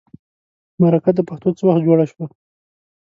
مرکه 0.81 1.11
د 1.15 1.19
پښتو 1.29 1.49
څه 1.57 1.63
وخت 1.67 1.81
جوړه 1.87 2.05
شوه. 2.11 2.25